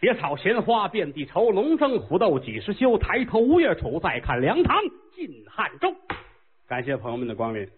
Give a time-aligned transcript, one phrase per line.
[0.00, 2.96] 野草闲花遍地愁，龙争虎斗几时休？
[2.98, 4.76] 抬头吴越楚，再看梁唐
[5.12, 5.92] 晋汉周。
[6.68, 7.68] 感谢朋友们的光临。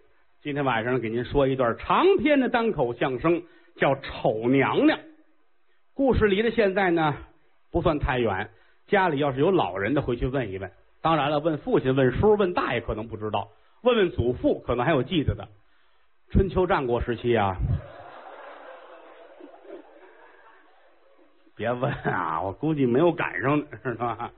[0.43, 3.41] 今天晚上给您说一段长篇的单口相声，
[3.75, 4.99] 叫《丑娘娘》。
[5.95, 7.15] 故事离的现在呢
[7.71, 8.51] 不算太远，
[8.85, 10.71] 家里要是有老人的，回去问一问。
[11.01, 13.49] 当然了，问父亲、问叔、问大爷可能不知道，
[13.81, 15.47] 问问祖父可能还有记得的。
[16.29, 17.55] 春秋战国时期啊。
[21.61, 24.33] 别问啊，我估计没有赶上呢，是吧？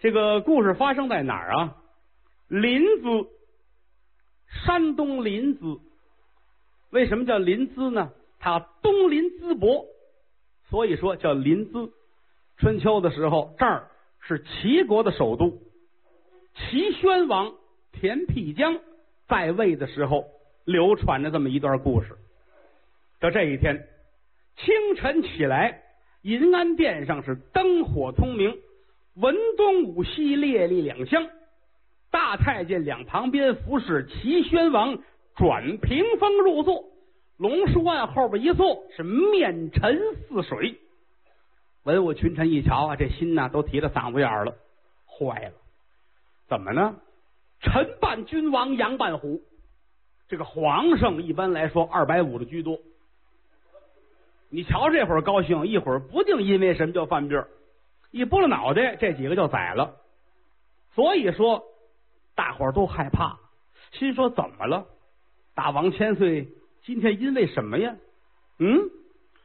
[0.00, 1.76] 这个故事发生在哪儿啊？
[2.48, 3.28] 临淄，
[4.64, 5.80] 山东临淄。
[6.88, 8.10] 为什么叫临淄呢？
[8.38, 9.84] 它东临淄博，
[10.70, 11.90] 所以说叫临淄。
[12.56, 15.60] 春秋的时候，这儿是齐国的首都。
[16.54, 17.52] 齐宣王
[17.92, 18.78] 田辟疆
[19.28, 20.24] 在位的时候，
[20.64, 22.16] 流传着这么一段故事。
[23.20, 23.86] 到这一天
[24.56, 25.82] 清晨起来。
[26.24, 28.58] 银安殿上是灯火通明，
[29.16, 31.28] 文东武西，列立两厢。
[32.10, 34.98] 大太监两旁边服侍齐宣王
[35.36, 36.82] 转屏风入座，
[37.36, 40.00] 龙书案后边一坐是面沉
[40.30, 40.76] 似水。
[41.82, 44.56] 文武群臣一瞧啊，这心呐都提到嗓子眼儿了，
[45.06, 45.52] 坏了！
[46.48, 46.96] 怎么呢？
[47.60, 49.42] 臣扮君王，杨扮虎。
[50.26, 52.78] 这个皇上一般来说二百五的居多。
[54.54, 57.44] 你瞧，这会儿高兴，一会儿不定因为什么叫犯病
[58.12, 59.96] 一拨了脑袋，这几个就宰了。
[60.94, 61.64] 所以说，
[62.36, 63.36] 大伙儿都害怕，
[63.90, 64.86] 心说怎么了？
[65.56, 66.46] 大王千岁
[66.84, 67.96] 今天因为什么呀？
[68.60, 68.78] 嗯，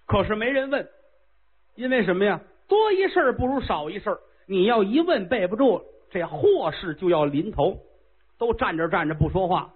[0.06, 0.88] 可是没人问，
[1.74, 2.40] 因为什么呀？
[2.68, 4.16] 多一事不如少一事
[4.46, 7.80] 你要一问备不住，这祸事就要临头。
[8.38, 9.74] 都站着站着不说话，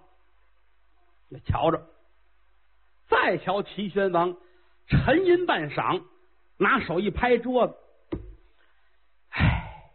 [1.44, 1.88] 瞧着，
[3.10, 4.38] 再瞧齐宣王。
[4.88, 6.04] 沉吟半晌，
[6.58, 7.76] 拿手一拍桌子
[9.32, 9.92] ：“哎，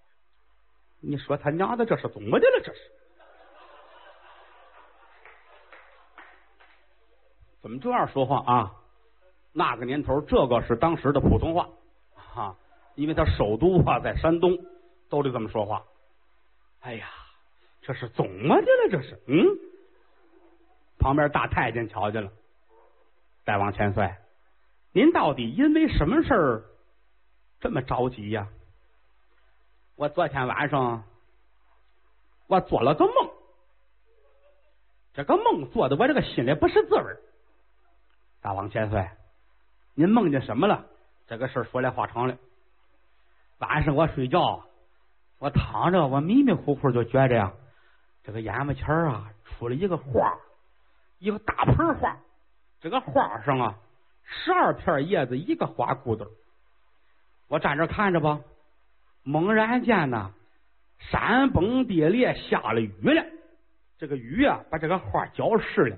[1.01, 2.61] 你说他娘的这是怎么的了？
[2.65, 2.81] 这是
[7.61, 8.75] 怎么这样说话啊？
[9.53, 11.69] 那个年头，这个是当时的普通话
[12.35, 12.57] 啊，
[12.95, 14.57] 因为他首都啊在山东，
[15.09, 15.85] 都得这么说话。
[16.81, 17.09] 哎呀，
[17.83, 18.89] 这是怎么的了？
[18.91, 19.45] 这是嗯，
[20.99, 22.31] 旁边大太监瞧见了，
[23.45, 24.09] 大王千岁。”
[24.99, 26.65] 您到底因为什么事儿
[27.61, 28.49] 这么着急呀？
[29.95, 31.05] 我昨天晚上
[32.49, 33.31] 我做了个梦，
[35.15, 37.17] 这个梦做的我这个心里不是滋味
[38.41, 39.09] 大王千岁，
[39.95, 40.85] 您梦见什么了？
[41.29, 42.37] 这个事儿说来话长了。
[43.59, 44.65] 晚上我睡觉，
[45.39, 47.53] 我躺着，我迷迷糊糊就觉着呀，
[48.25, 50.37] 这个眼巴前啊出了一个花，
[51.21, 52.19] 一个大盆花，
[52.81, 53.79] 这个花上啊。
[54.31, 56.29] 十二片叶子，一个花骨朵
[57.49, 58.41] 我站这看着吧，
[59.23, 60.33] 猛然间呢，
[60.99, 63.25] 山崩地裂，下了雨了。
[63.99, 65.97] 这个雨啊，把这个花浇湿了。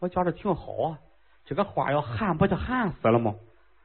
[0.00, 0.98] 我觉着挺好啊，
[1.44, 3.34] 这个花要旱，不就旱死了吗？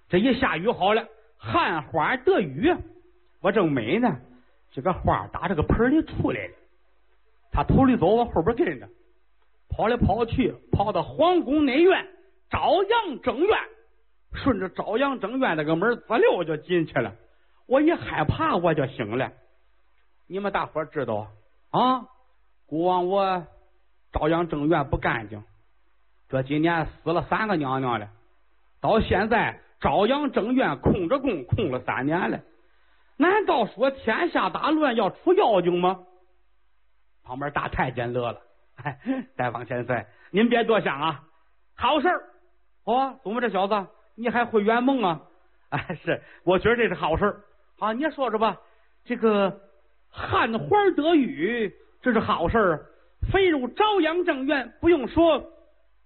[0.10, 1.08] 这一下雨好了，
[1.38, 2.76] 旱花得雨。
[3.42, 4.20] 我正美呢，
[4.72, 6.54] 这个花打这个盆里出来了。
[7.52, 8.90] 他头里走，我后边跟着，
[9.70, 12.08] 跑来跑去，跑到皇宫内院。
[12.50, 13.58] 朝阳正院，
[14.34, 17.14] 顺着朝阳正院那个门滋溜就进去了。
[17.68, 19.32] 我一害怕，我就醒了。
[20.28, 21.28] 你们大伙知道
[21.72, 22.08] 啊？
[22.66, 23.48] 古往我
[24.12, 25.44] 朝阳正院不干净，
[26.30, 28.10] 这几年死了三个娘娘了。
[28.82, 32.42] 到现在朝阳正院空着宫，空了三年了。
[33.18, 36.06] 难道说天下大乱要出妖精吗？
[37.24, 38.42] 旁边大太监乐了，
[39.36, 41.24] 大王千岁，您别多想啊，
[41.76, 42.24] 好事儿。
[42.88, 45.22] 哦，怎么这小子你还会圆梦啊？
[45.70, 47.36] 啊，是，我觉得这是好事
[47.80, 47.92] 啊。
[47.92, 48.58] 你说说吧，
[49.04, 49.60] 这个
[50.10, 52.80] 汉花得雨，这是好事啊
[53.30, 55.52] 飞入朝阳正院，不用说，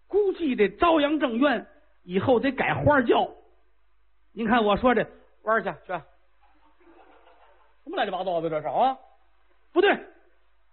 [0.08, 1.68] 估计这朝阳正院
[2.04, 3.30] 以后得改花轿。
[4.34, 5.06] 您看我说这，
[5.44, 5.94] 玩去去，
[7.84, 8.98] 什么乱七八糟的这是啊？
[9.72, 9.96] 不对，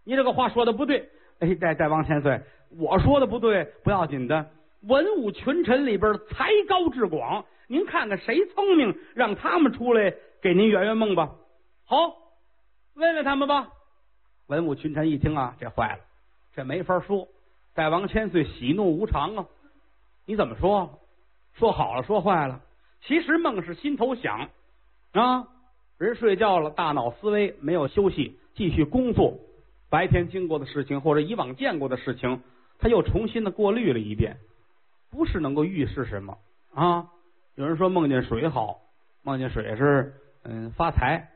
[0.05, 1.07] 你这个话说的不对。
[1.41, 2.41] 哎，大大王千岁，
[2.79, 4.51] 我说的不对，不要紧的。
[4.83, 11.35] 文武群臣里边才高志广，您看看谁聪明，让他们出来给您圆圆梦吧。
[11.85, 12.15] 好，
[12.95, 13.69] 问问他们吧。
[14.47, 16.01] 文武群臣一听啊，这坏了，
[16.55, 17.29] 这没法说。
[17.75, 19.47] 大王千岁喜怒无常啊，
[20.27, 21.01] 你怎么说？
[21.55, 22.61] 说好了，说坏了。
[23.03, 24.49] 其实梦是心头想
[25.13, 25.49] 啊，
[25.99, 29.39] 人睡觉了，大脑思维没有休息，继续工作。
[29.91, 32.43] 白天经过的事情或者以往见过的事情，
[32.79, 34.37] 他又重新的过滤了一遍。
[35.11, 36.39] 不是能够预示什么
[36.75, 37.09] 啊？
[37.55, 38.81] 有人说梦见水好，
[39.23, 40.15] 梦见水是
[40.45, 41.29] 嗯，发财，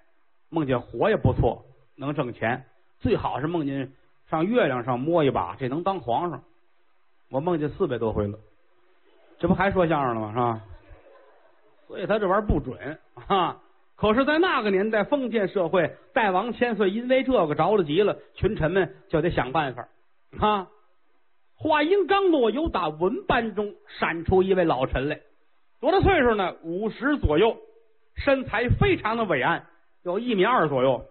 [0.50, 1.64] 梦见火也不错，
[1.96, 2.64] 能挣钱，
[3.00, 3.92] 最好是梦见
[4.30, 6.42] 上月亮上摸一把，这能当皇上。
[7.30, 8.38] 我梦见四百多回了，
[9.38, 10.32] 这不还说相声了吗？
[10.32, 10.64] 是吧？
[11.88, 13.60] 所以他这玩意儿不准啊。
[13.96, 19.88] 可是，在那个年代，封建社会，代王千岁因为这个着了急了，群臣们就得想办法
[20.38, 20.68] 啊。
[21.62, 25.20] 话音刚落，由打文班中闪出一位老臣来，
[25.80, 26.56] 多大岁数呢？
[26.64, 27.56] 五十左右，
[28.16, 29.64] 身材非常的伟岸，
[30.02, 31.04] 有一米二左右，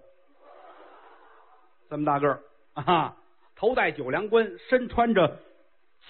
[1.90, 2.42] 这么大个儿
[2.74, 3.16] 啊！
[3.56, 5.38] 头戴九梁冠，身穿着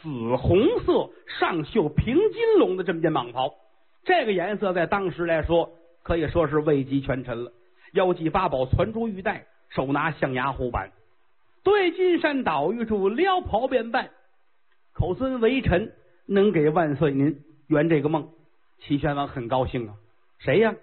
[0.01, 3.53] 紫红色上绣平金龙的这么件蟒袍，
[4.03, 5.69] 这个颜色在当时来说
[6.01, 7.51] 可以说是位极权臣了。
[7.93, 10.91] 腰系八宝攒珠玉带，手拿象牙护板，
[11.63, 14.09] 对金山岛玉柱撩袍便拜。
[14.93, 15.93] 口尊为臣，
[16.25, 18.29] 能给万岁您圆这个梦。
[18.79, 19.95] 齐宣王很高兴啊！
[20.39, 20.75] 谁呀？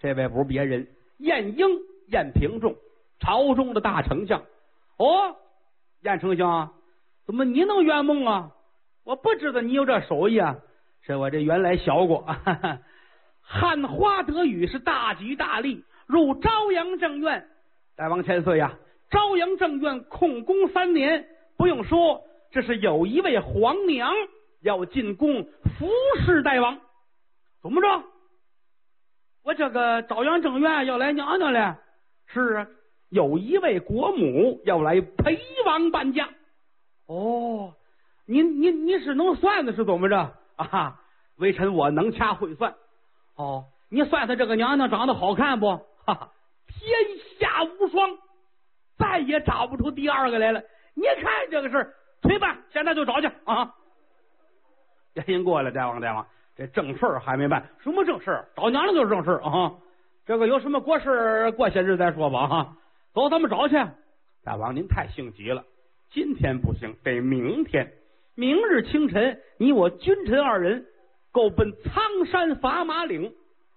[0.00, 0.88] 这位不是别人，
[1.18, 1.66] 晏婴、
[2.08, 2.76] 晏平仲，
[3.20, 4.42] 朝中的大丞相。
[4.98, 5.36] 哦，
[6.02, 6.72] 晏丞相啊，
[7.24, 8.50] 怎么你能圆梦啊？
[9.04, 10.58] 我不知道你有这手艺啊！
[11.02, 12.22] 是我这原来学过。
[12.22, 12.78] 哈哈
[13.40, 17.46] 汉花得雨是大吉大利，入朝阳正院。
[17.96, 18.76] 大王千岁呀！
[19.10, 21.26] 朝阳正院控宫三年，
[21.56, 22.24] 不用说。
[22.54, 24.14] 这是有一位皇娘
[24.62, 25.90] 要进宫服
[26.24, 26.78] 侍大王，
[27.60, 28.04] 怎么着？
[29.42, 31.80] 我这个朝阳正院要来娘娘了。
[32.28, 32.68] 是啊，
[33.08, 35.36] 有一位国母要来陪
[35.66, 36.28] 王伴驾。
[37.06, 37.74] 哦，
[38.24, 41.00] 您您你是能算的，是怎么着啊？
[41.38, 42.76] 微臣我能掐会算。
[43.34, 45.76] 哦，你算算这个娘娘长得好看不？
[46.06, 46.32] 哈哈，
[46.68, 46.94] 天
[47.40, 48.16] 下无双，
[48.96, 50.62] 再也找不出第二个来了。
[50.94, 51.94] 你看这个事儿。
[52.24, 53.70] 推办，现在就找去啊！
[55.14, 56.26] 赶紧过来，大王，大王，
[56.56, 58.48] 这正事儿还没办，什么正事儿？
[58.56, 59.70] 找娘娘就是正事啊！
[60.24, 62.76] 这个有什么国事，过些日再说吧哈。
[63.12, 63.76] 走，咱们找去。
[64.42, 65.62] 大王，您太性急了，
[66.10, 67.92] 今天不行，得明天。
[68.34, 70.86] 明日清晨，你我君臣二人
[71.30, 73.32] 够奔苍山砝码岭，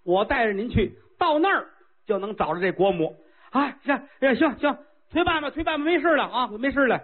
[0.05, 1.67] 我带着您去，到那儿
[2.05, 3.13] 就能找着这国母。
[3.51, 4.77] 啊，行，行行，
[5.11, 7.01] 推办吧，推办吧，没事了啊，没事了。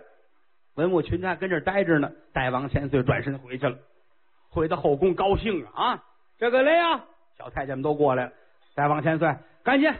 [0.76, 3.78] 文武群臣跟这待着呢，大王千岁转身回去了，
[4.50, 6.04] 回到后宫高兴啊！
[6.40, 7.04] 这个来呀，
[7.38, 8.32] 小太监们都过来了。
[8.76, 9.94] 大王千岁，赶紧，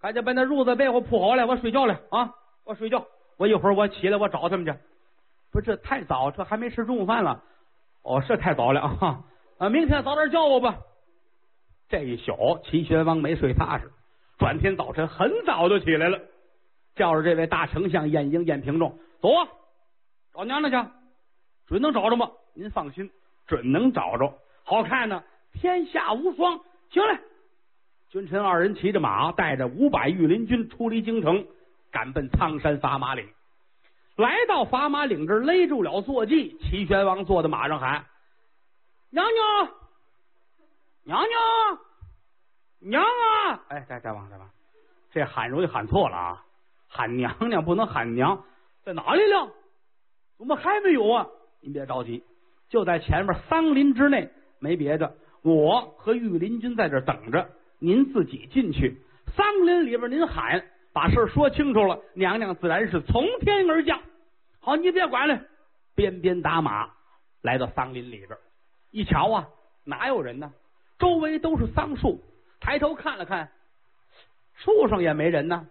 [0.00, 2.34] 赶紧把那褥子被窝铺好了，我睡觉了啊！
[2.64, 3.06] 我睡觉，
[3.36, 4.74] 我一会儿我起来我找他们去。
[5.52, 7.42] 不，这太早，这还没吃中午饭了。
[8.02, 9.24] 哦，是太早了啊！
[9.58, 10.78] 啊，明天早点叫我吧。
[11.88, 13.90] 这一宿，齐宣王没睡踏实，
[14.36, 16.20] 转天早晨很早就起来了，
[16.96, 19.48] 叫着这位大丞相晏婴、晏平仲走啊！
[20.38, 20.90] 找娘娘去，
[21.66, 22.30] 准能找着吗？
[22.54, 23.10] 您放心，
[23.48, 24.32] 准能找着。
[24.62, 26.60] 好看呢，天下无双。
[26.90, 27.18] 行嘞，
[28.08, 31.44] 君臣二人骑着马，带着五百御林军出离京城，
[31.90, 33.28] 赶奔苍山砝码岭。
[34.14, 36.56] 来到砝码岭这儿，勒住了坐骑。
[36.58, 38.06] 齐宣王坐在马上喊
[39.10, 39.72] ：“娘娘，
[41.02, 41.78] 娘娘，
[42.78, 44.48] 娘啊！”哎，大大王，大王，
[45.10, 46.44] 这喊容易喊错了啊！
[46.86, 48.44] 喊娘娘不能喊娘，
[48.84, 49.52] 在哪里了？
[50.38, 51.26] 我们还没有啊！
[51.60, 52.22] 您别着急，
[52.68, 54.30] 就在前面桑林之内，
[54.60, 55.12] 没别的。
[55.42, 57.48] 我和御林军在这等着，
[57.80, 58.96] 您自己进去。
[59.36, 64.00] 桑林里边，您喊，把事说清楚了，娘娘自然是从天而降。
[64.60, 65.40] 好，你别管了，
[65.96, 66.88] 鞭鞭打马
[67.42, 68.30] 来到桑林里边，
[68.92, 69.48] 一瞧啊，
[69.84, 70.52] 哪有人呢？
[70.98, 72.20] 周围都是桑树。
[72.60, 73.50] 抬头看了看，
[74.54, 75.66] 树上也没人呢。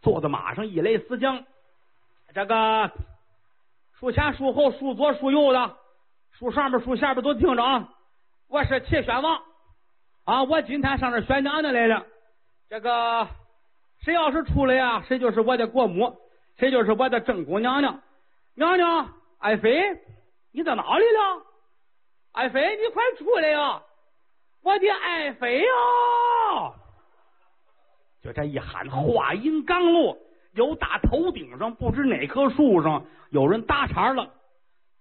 [0.00, 1.44] 坐在马上一勒丝缰，
[2.32, 2.90] 这个。
[3.98, 5.76] 树前、树后、树左、树右的，
[6.30, 7.88] 树上边、树下边都听着啊！
[8.46, 9.42] 我是齐宣王
[10.24, 10.44] 啊！
[10.44, 12.06] 我今天上这选娘娘来了。
[12.68, 13.26] 这个
[14.04, 16.16] 谁要是出来呀，谁就是我的国母，
[16.58, 18.00] 谁就是我的正宫娘娘。
[18.54, 19.82] 娘娘，爱妃，
[20.52, 21.42] 你在哪里了？
[22.30, 23.82] 爱妃，你快出来呀！
[24.62, 25.66] 我的爱妃呀！
[28.22, 30.16] 就这一喊，话音刚落。
[30.58, 34.28] 有大头顶上不知哪棵树上有人搭茬了，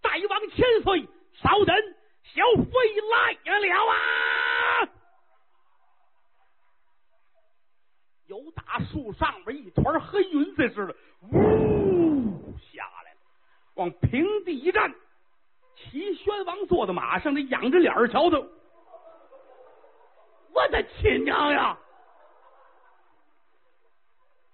[0.03, 1.01] 大王千岁，
[1.33, 1.75] 稍等，
[2.21, 2.71] 小飞
[3.09, 3.95] 来了啊！
[8.27, 13.19] 有大树上边一团黑云似的，呜下来了，
[13.73, 14.93] 往平地一站，
[15.75, 18.37] 齐宣王坐在马上，那仰着脸瞧他，
[20.53, 21.75] 我的亲娘呀！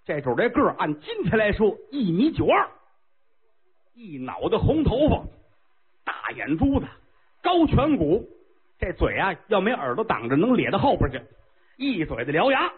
[0.05, 2.69] 这主这个儿按今天来说一米九二，
[3.93, 5.23] 一脑袋红头发，
[6.03, 6.85] 大眼珠子，
[7.41, 8.27] 高颧骨，
[8.77, 11.21] 这嘴啊要没耳朵挡着能咧到后边去，
[11.77, 12.73] 一嘴的獠牙，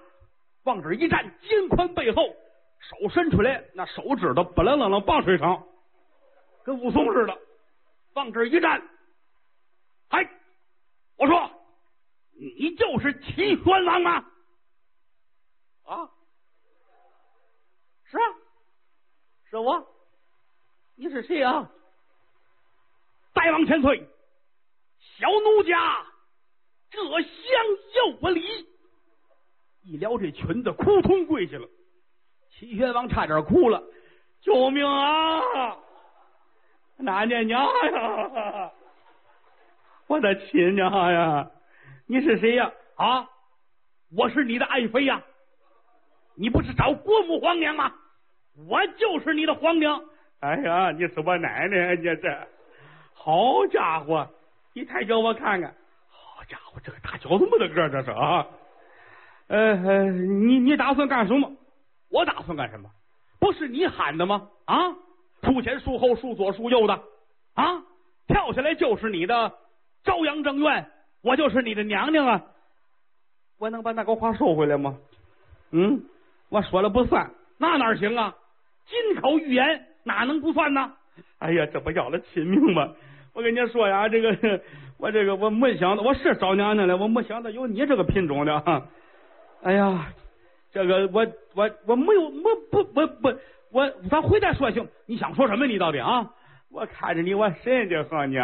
[0.63, 2.22] 往这一站，肩宽背厚，
[2.79, 5.63] 手伸出来，那手指头不楞楞楞棒槌长，
[6.63, 7.36] 跟武松似的。
[8.13, 8.82] 往这一站，
[10.10, 10.29] 嗨，
[11.17, 11.51] 我说
[12.60, 14.25] 你就是齐宣王吗？
[15.86, 16.10] 啊，
[18.15, 18.27] 是啊，
[19.50, 19.86] 是我。
[20.95, 21.69] 你是谁啊？
[23.34, 24.07] 再往前退，
[25.17, 26.05] 小奴家，
[26.89, 27.25] 这厢
[28.07, 28.41] 有不礼。
[29.84, 31.67] 一撩这裙子，扑通跪下了。
[32.51, 33.84] 齐宣王差点哭了，
[34.39, 35.77] 救命啊！
[36.95, 38.72] 哪娘娘呀！
[40.07, 41.51] 我的亲娘呀！
[42.05, 42.72] 你是谁呀？
[42.95, 43.29] 啊！
[44.15, 45.22] 我是你的爱妃呀！
[46.36, 47.93] 你不是找国母皇娘吗？
[48.67, 50.01] 我就是你的皇娘。
[50.39, 52.47] 哎呀，你是我奶奶，你这
[53.13, 54.27] 好家伙！
[54.74, 55.74] 你抬脚我看看，
[56.09, 58.45] 好家伙，这个大脚这么的个，这是啊！
[59.47, 61.51] 呃，你你打算干什么？
[62.09, 62.89] 我打算干什么？
[63.39, 64.47] 不是你喊的吗？
[64.65, 64.93] 啊！
[65.43, 66.93] 树前树后，树左树右的
[67.55, 67.83] 啊！
[68.27, 69.53] 跳下来就是你的
[70.03, 70.89] 朝阳正院，
[71.21, 72.41] 我就是你的娘娘啊！
[73.59, 74.97] 我能把那个话收回来吗？
[75.71, 76.03] 嗯，
[76.50, 78.35] 我说了不算，那哪行啊？
[78.88, 80.92] 金口玉言哪能不算呢？
[81.39, 82.89] 哎呀，这不要了亲命吗？
[83.34, 84.62] 我跟你说呀，这个
[84.98, 88.88] 我这个我没想到，我是找娘娘了，我没想到有你这个品种的。
[89.63, 90.08] 哎呀，
[90.72, 93.34] 这个我我我没有，我不不不，
[93.72, 94.88] 我咱回再说行。
[95.06, 95.68] 你想说什么？
[95.68, 96.32] 你到底啊？
[96.72, 98.38] 我看着你，我神经很你，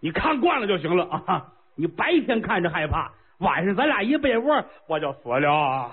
[0.00, 1.52] 你看惯了就行了啊！
[1.76, 5.92] 你白天看着害怕，晚上咱俩一被窝，我就死了，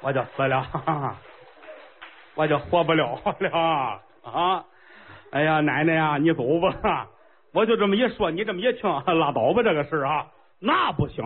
[0.00, 1.16] 我就死了，哈哈
[2.34, 4.64] 我就活不了了 啊！
[5.30, 7.08] 哎呀，奶奶呀，你走吧！
[7.52, 10.26] 我就这么一说，你这么一听，拉倒吧，这个事啊，
[10.58, 11.24] 那不行。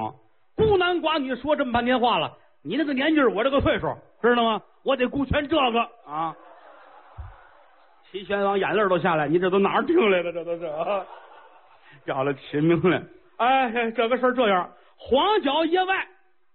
[0.56, 2.32] 孤男寡女说这么半天话了，
[2.62, 4.62] 你那个年纪，我这个岁数，知道吗？
[4.82, 6.34] 我得顾全这个啊！
[8.10, 10.32] 齐宣王眼泪都下来，你这都哪儿听来的？
[10.32, 10.70] 这都是
[12.06, 13.02] 要了亲命了！
[13.36, 16.06] 哎，这个事儿这样，荒郊野外，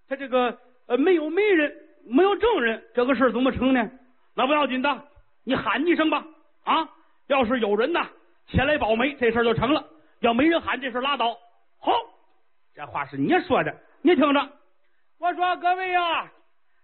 [0.09, 1.71] 他这个呃没有媒人，
[2.05, 3.89] 没有证人，这个事儿怎么成呢？
[4.41, 5.03] 那不要紧的，
[5.43, 6.25] 你喊一声吧
[6.63, 6.89] 啊！
[7.27, 8.07] 要是有人呐
[8.47, 9.83] 前来保媒，这事就成了；
[10.21, 11.37] 要没人喊，这事拉倒。
[11.79, 11.91] 好，
[12.73, 13.71] 这话是你说的。
[14.01, 14.49] 你听着，
[15.19, 16.25] 我说各位呀，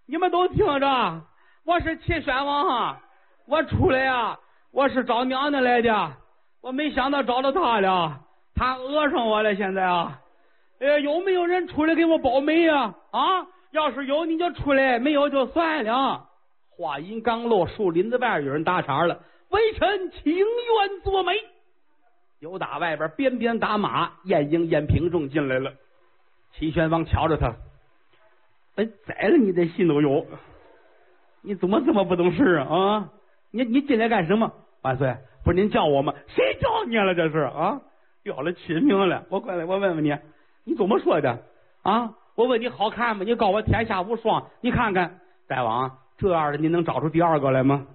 [0.05, 1.21] 你们都听着，
[1.65, 3.01] 我是齐宣王啊，
[3.47, 4.37] 我出来呀，
[4.71, 6.11] 我是找娘娘来的，
[6.61, 8.19] 我没想到找到他了，
[8.53, 10.21] 他讹上我了，现在啊，
[10.79, 12.93] 呃，有没有人出来给我保媒呀？
[13.09, 16.23] 啊，要是有你就出来，没有就算了。
[16.77, 19.19] 话音刚落，树林子外有人搭茬了，
[19.49, 21.33] 微臣情愿做媒。
[22.39, 25.73] 有打外边鞭鞭打马，晏婴、晏平仲进来了。
[26.53, 27.55] 齐宣王瞧着他，
[28.75, 30.25] 哎，宰了你的心都有。
[31.41, 32.67] 你怎么这么不懂事啊？
[32.69, 33.09] 啊，
[33.49, 34.53] 你你进来干什么？
[34.83, 36.13] 万岁，不是您叫我吗？
[36.27, 37.15] 谁叫你了？
[37.15, 37.81] 这是啊，
[38.21, 39.25] 要了亲命了。
[39.29, 40.15] 我过来，我问问你，
[40.63, 41.43] 你怎么说的？
[41.81, 43.23] 啊，我问你好看吗？
[43.25, 44.47] 你告我天下无双。
[44.61, 47.85] 你看看，大王这样的，您能找出第二个来吗？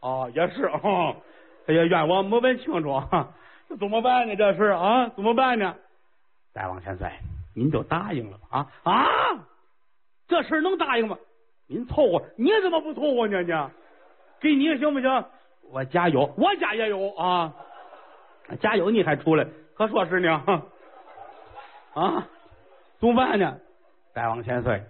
[0.00, 1.16] 哦，也是哦。
[1.66, 3.02] 哎呀，怨我没问清楚，
[3.68, 4.34] 这怎么办呢？
[4.36, 5.74] 这是啊，怎么办呢？
[6.52, 7.10] 大王千岁。
[7.54, 9.04] 您就答应了吧啊啊！
[10.28, 11.18] 这事能答应吗？
[11.66, 13.42] 您凑合，你怎么不凑合呢？
[13.42, 13.52] 你
[14.40, 15.24] 给你行不行？
[15.70, 17.52] 我家有，我家也有啊。
[18.60, 19.44] 家有你还出来？
[19.74, 20.42] 可说是呢
[21.94, 22.26] 啊！
[23.00, 23.58] 怎么办呢？
[24.14, 24.82] 大王千岁，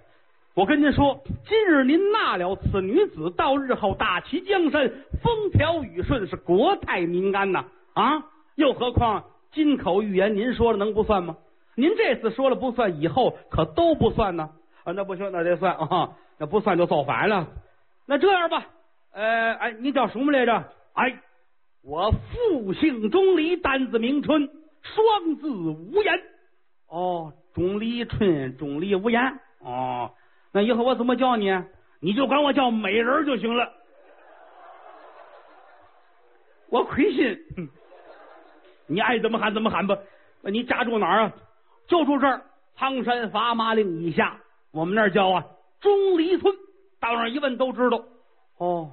[0.58, 4.90] 我跟您说，今日您纳了此女子，到日后大齐江山，
[5.22, 8.24] 风调雨顺，是国泰民安呐啊！
[8.56, 9.22] 又何况
[9.52, 11.36] 金口玉言，您说了能不算吗？
[11.76, 14.50] 您这次说了不算，以后可都不算呢。
[14.82, 16.16] 啊，那不行，那得算啊。
[16.38, 17.46] 那不算就造反了。
[18.04, 18.66] 那这样吧，
[19.12, 20.64] 呃，哎，你叫什么来着？
[20.94, 21.20] 哎，
[21.84, 24.50] 我父姓钟离，单字明春，
[24.82, 26.20] 双字无言。
[26.88, 29.38] 哦，钟离春，钟离无言。
[29.60, 30.10] 哦，
[30.58, 31.56] 那以后我怎么叫你？
[32.00, 33.72] 你就管我叫美人就行了。
[36.68, 37.38] 我亏心，
[38.88, 39.96] 你爱怎么喊怎么喊吧。
[40.40, 41.32] 那你家住哪儿啊？
[41.86, 42.42] 就住这儿，
[42.76, 44.36] 苍山砝码岭以下，
[44.72, 45.46] 我们那儿叫啊
[45.80, 46.52] 钟离村。
[46.98, 48.02] 到那儿一问都知道，
[48.56, 48.90] 哦，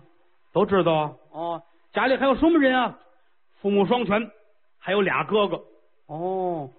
[0.54, 1.64] 都知道啊哦。
[1.94, 3.00] 家里还有什么人啊？
[3.60, 4.30] 父母双全，
[4.78, 5.64] 还有俩哥哥。
[6.06, 6.70] 哦，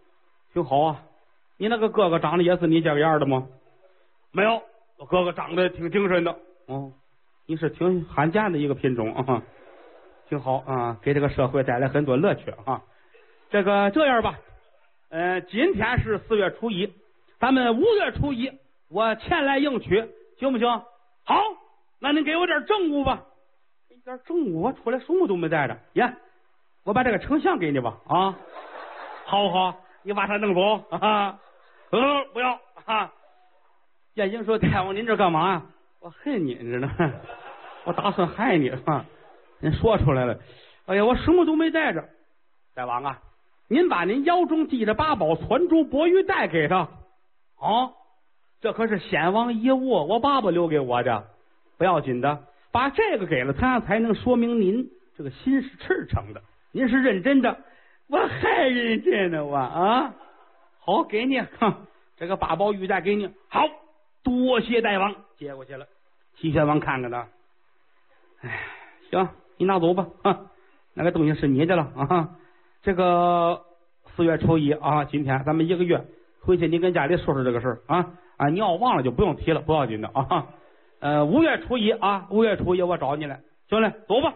[0.53, 1.03] 挺好啊。
[1.57, 3.49] 你那个哥哥长得也是你这个样的吗？
[4.31, 4.63] 没有，
[4.99, 6.37] 我哥哥长得挺精神的。
[6.67, 6.93] 哦，
[7.47, 9.43] 你是挺罕见的一个品种啊，
[10.29, 12.83] 挺好啊，给这个社会带来很多乐趣啊。
[13.51, 14.39] 这个这样吧。
[15.11, 16.93] 呃，今天是四月初一，
[17.39, 18.51] 咱们五月初一
[18.89, 20.05] 我前来迎娶，
[20.39, 20.69] 行不行？
[21.25, 21.41] 好，
[22.01, 23.23] 那您给我点证物吧。
[23.89, 25.79] 一点证物，我出来什么都没带着。
[25.93, 26.13] 呀，
[26.85, 27.97] 我把这个丞相给你吧。
[28.09, 28.37] 啊，
[29.27, 31.39] 好不好，你把他弄走啊。
[31.91, 33.13] 呃，不要啊。
[34.17, 35.63] 燕京说：“大王，您这干嘛呀？
[36.01, 37.13] 我恨你，你知道吗？
[37.85, 39.05] 我打算害你啊！
[39.61, 40.39] 您说出来了。
[40.87, 42.03] 哎呀，我什么都没带着。
[42.75, 43.19] 大王啊，
[43.69, 47.93] 您把您腰中系着八宝攒珠博玉带给他啊。”
[48.63, 51.27] 这可是显王遗物，我爸爸留给我的，
[51.77, 52.43] 不要紧的，
[52.73, 56.41] 把这个给了他，才能说明您这个心是赤诚的，
[56.73, 57.55] 您是认真的。
[58.09, 60.15] 我害人家呢，我啊，
[60.81, 63.69] 好，给你，哼，这个八宝玉带给你，好
[64.27, 65.87] 多谢大王，接过去了。
[66.35, 67.29] 齐宣王看着呢，
[68.41, 68.61] 哎，
[69.09, 70.51] 行，你拿走吧，啊，
[70.95, 72.37] 那个东西是你的了啊。
[72.83, 73.63] 这个
[74.17, 76.05] 四月初一啊，今天咱们一个月
[76.41, 78.15] 回去，你跟家里说说这个事儿啊。
[78.37, 80.49] 啊，你要忘了就不用提了，不要紧的啊。
[80.99, 84.35] 呃，五月初一啊，五月初一我找你来，兄弟，走吧。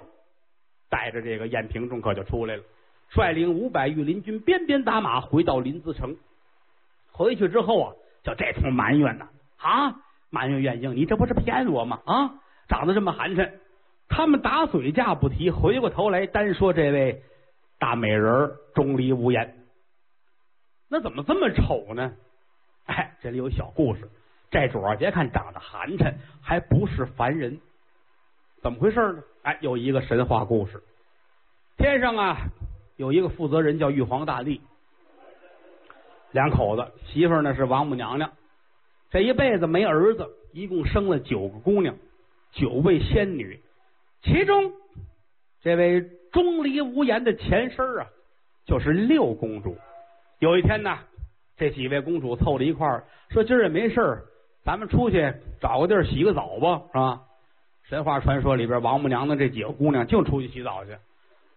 [0.89, 2.63] 带着这个燕平仲可就出来了，
[3.09, 6.17] 率领五百御林军鞭鞭打马回到临淄城。
[7.11, 7.93] 回去之后啊，
[8.23, 9.97] 就这通埋怨呐啊，啊
[10.31, 12.01] 埋怨燕京，你这不是骗我吗？
[12.05, 12.35] 啊，
[12.69, 13.53] 长得这么寒碜。
[14.09, 17.23] 他们打嘴架不提，回过头来单说这位
[17.79, 19.57] 大美人钟离无言。
[20.89, 22.13] 那怎么这么丑呢？
[22.87, 24.09] 哎，这里有小故事。
[24.51, 27.61] 这主儿别看长得寒碜，还不是凡人。
[28.63, 29.23] 怎么回事呢？
[29.43, 30.83] 哎，有一个神话故事。
[31.77, 32.37] 天上啊，
[32.97, 34.61] 有一个负责人叫玉皇大帝，
[36.33, 38.33] 两口子，媳妇呢是王母娘娘。
[39.11, 41.95] 这一辈子没儿子，一共生了九个姑娘，
[42.53, 43.61] 九位仙女。
[44.23, 44.73] 其中
[45.63, 46.01] 这位
[46.33, 48.07] 钟离无言的前身啊，
[48.67, 49.77] 就是六公主。
[50.39, 50.99] 有一天呢。
[51.57, 54.23] 这几位公主凑在一块儿，说：“今儿也没事儿，
[54.65, 57.21] 咱们出去找个地儿洗个澡吧，是吧？”
[57.85, 60.97] 神话传说里边，王母娘娘这几个姑娘净出去洗澡去，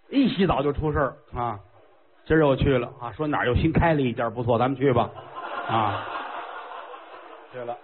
[0.10, 1.58] 一洗澡就出事儿啊！
[2.26, 5.10] 今儿又去了啊，说哪儿又新开了一家不错，咱们去吧
[5.70, 6.06] 啊！
[7.54, 7.78] 去了，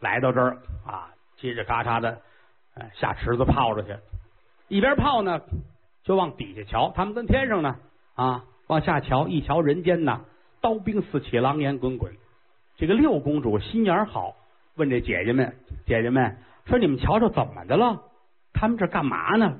[0.00, 2.20] 来到这儿啊，叽叽嘎喳的，
[2.92, 3.96] 下池子泡着去，
[4.66, 5.40] 一边泡呢，
[6.02, 7.76] 就往底下瞧，他们跟天上呢
[8.16, 10.24] 啊，往下瞧，一瞧人间呐。
[10.60, 12.12] 刀兵四起，狼烟滚滚。
[12.76, 14.34] 这个六公主心眼好，
[14.74, 15.54] 问这姐姐们
[15.86, 18.02] ：“姐姐们，说你们瞧瞧怎么的了？
[18.54, 19.58] 他们这干嘛呢？”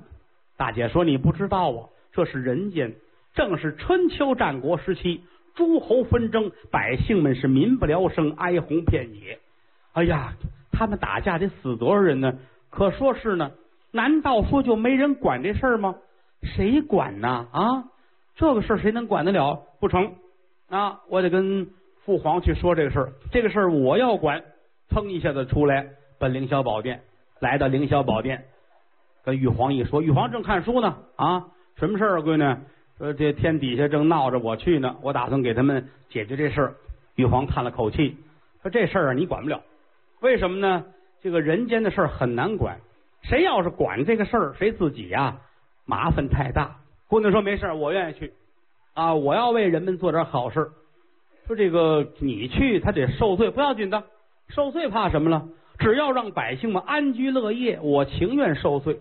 [0.56, 2.96] 大姐说：“你不知道啊，这是人间，
[3.34, 5.22] 正是春秋战国时期，
[5.54, 9.38] 诸侯纷争，百姓们是民不聊生，哀鸿遍野。
[9.92, 10.34] 哎呀，
[10.72, 12.38] 他们打架得死多少人呢？
[12.70, 13.52] 可说是呢，
[13.92, 15.94] 难道说就没人管这事儿吗？
[16.42, 17.46] 谁管呢？
[17.52, 17.84] 啊，
[18.34, 19.62] 这个事儿谁能管得了？
[19.80, 20.14] 不成。”
[20.70, 21.02] 啊！
[21.08, 21.68] 我得跟
[22.04, 24.42] 父皇去说这个事儿，这个事儿我要管。
[24.90, 25.86] 噌一下子出来，
[26.18, 27.02] 奔凌霄宝殿，
[27.38, 28.44] 来到凌霄宝殿，
[29.24, 30.96] 跟玉皇一说，玉皇正看书呢。
[31.16, 32.56] 啊，什么事儿啊，闺女？
[32.98, 36.74] 说这天底下正闹着，我去呢，我打算给他们解决这事儿。
[37.16, 38.16] 玉皇叹了口气，
[38.62, 39.60] 说这事儿啊，你管不了。
[40.20, 40.84] 为什么呢？
[41.22, 42.78] 这个人间的事儿很难管，
[43.22, 45.38] 谁要是管这个事儿，谁自己呀
[45.86, 46.76] 麻烦太大。
[47.08, 48.32] 姑娘说没事我愿意去。
[48.94, 49.12] 啊！
[49.12, 50.70] 我要为人们做点好事。
[51.46, 54.04] 说这个你去，他得受罪，不要紧的。
[54.48, 55.48] 受罪怕什么了？
[55.78, 59.00] 只要让百姓们安居乐业，我情愿受罪。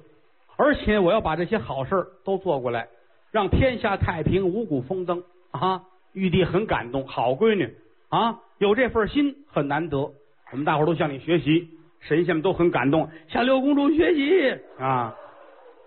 [0.56, 2.88] 而且我要把这些好事都做过来，
[3.34, 5.82] 让天下太平，五谷丰登啊！
[6.14, 7.76] 玉帝很感动，好闺女
[8.10, 10.14] 啊，有这份心很难得。
[10.52, 11.68] 我们大伙都向你学习，
[12.02, 15.16] 神仙们都很感动，向六公主学习啊！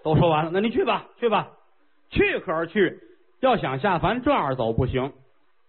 [0.02, 1.52] 都说完了，那你去吧，去吧，
[2.10, 2.98] 去可是去。
[3.38, 5.12] 要想下凡这样走不行，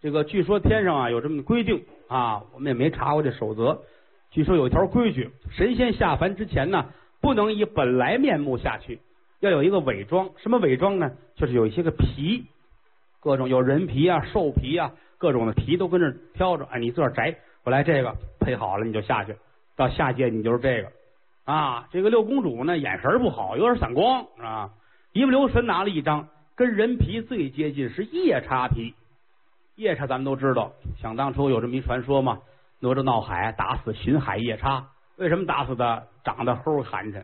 [0.01, 3.83] 这个据说天上啊有这么规定啊，我们也没查过这守则。
[4.31, 6.87] 据说有一条规矩，神仙下凡之前呢，
[7.21, 8.99] 不能以本来面目下去，
[9.39, 10.30] 要有一个伪装。
[10.38, 11.12] 什么伪装呢？
[11.36, 12.45] 就是有一些个皮，
[13.19, 16.65] 各种有人皮啊、兽皮啊，各种的皮都跟这挑着。
[16.65, 19.36] 哎，你自个儿摘我来这个配好了，你就下去。
[19.76, 20.91] 到下界你就是这个
[21.45, 21.88] 啊。
[21.91, 24.71] 这个六公主呢，眼神不好，有点散光啊，
[25.13, 26.28] 一不留神拿了一张。
[26.56, 28.95] 跟人皮最接近是夜叉皮，
[29.76, 32.39] 夜叉咱们都知道，想当初有这么一传说嘛，
[32.80, 36.08] 哪吒闹海打死巡海夜叉，为什么打死的？
[36.23, 37.23] 长得齁寒碜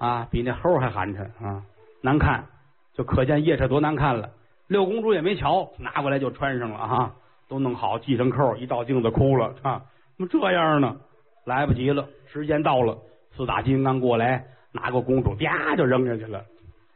[0.00, 1.62] 啊，比那猴还寒碜啊，
[2.00, 2.46] 难看，
[2.94, 4.30] 就可见夜叉多难看了。
[4.66, 7.14] 六公主也没瞧，拿过来就穿上了啊，
[7.48, 9.82] 都弄好系上扣，一照镜子哭了啊，
[10.16, 10.96] 怎么这样呢？
[11.44, 12.96] 来不及了，时间到了，
[13.36, 16.44] 四大金刚过来拿个公主，啪就扔下去了，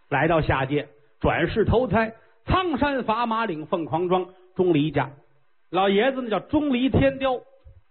[0.08, 0.88] 来到下界。
[1.20, 2.14] 转世投胎，
[2.46, 5.10] 苍山砝码岭凤凰庄钟离家，
[5.70, 7.40] 老爷子呢叫钟离天雕，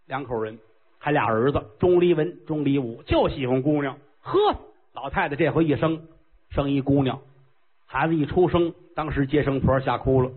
[0.08, 0.58] 两口人，
[0.98, 3.98] 还俩儿子，钟离文、钟离武，就喜欢姑娘。
[4.22, 4.56] 呵，
[4.94, 6.04] 老太太这回一生
[6.52, 7.20] 生一姑娘，
[7.88, 10.32] 孩子一出生，当时接生婆吓哭了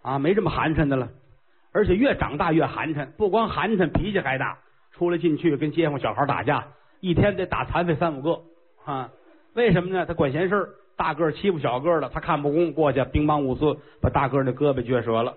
[0.00, 1.10] 啊，没这么寒碜的了，
[1.72, 4.58] 而且越长大越寒碜，不光寒碜，脾气还大，
[4.92, 6.68] 出来进去跟街坊小孩打架，
[7.00, 8.40] 一天得打残废三五个
[8.84, 9.10] 啊。
[9.52, 10.06] 为什么呢？
[10.06, 15.36] 他管闲事大个欺负小个的，他看不公，过去兵帮五四把大个那胳膊撅折了，